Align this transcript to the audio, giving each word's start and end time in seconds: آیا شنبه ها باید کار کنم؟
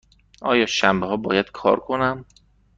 آیا 0.41 0.65
شنبه 0.65 1.07
ها 1.07 1.17
باید 1.17 1.51
کار 1.51 1.79
کنم؟ 1.79 2.25